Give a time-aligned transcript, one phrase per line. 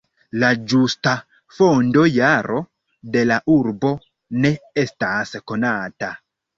[0.43, 1.13] La ĝusta
[1.57, 2.63] fondo-jaro
[3.19, 3.95] de la urbo
[4.45, 4.57] ne
[4.89, 6.15] estas konata.